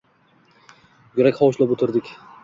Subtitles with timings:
[1.19, 2.09] Yurak hovuchlab oʻtirdik.